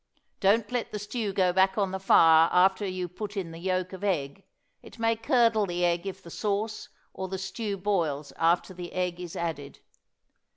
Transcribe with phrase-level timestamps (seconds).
[0.39, 3.93] Don't let the stew go back on the fire after you put in the yolk
[3.93, 4.43] of egg;
[4.81, 9.19] it may curdle the egg if the sauce or the stew boils after the egg
[9.19, 9.77] is added.